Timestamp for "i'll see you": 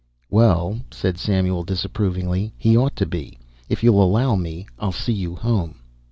4.79-5.35